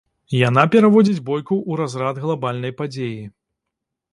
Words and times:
Яна 0.35 0.61
пераводзіць 0.75 1.21
бойку 1.27 1.55
ў 1.57 1.71
разрад 1.81 2.23
глабальнай 2.25 2.73
падзеі. 2.81 3.21